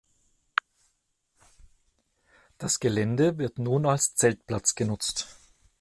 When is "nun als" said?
3.59-4.15